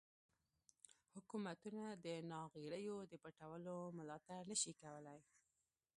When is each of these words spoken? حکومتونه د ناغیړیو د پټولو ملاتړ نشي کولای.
حکومتونه 1.13 1.83
د 2.05 2.07
ناغیړیو 2.31 2.97
د 3.11 3.13
پټولو 3.23 3.75
ملاتړ 3.97 4.39
نشي 4.51 4.73
کولای. 4.81 5.19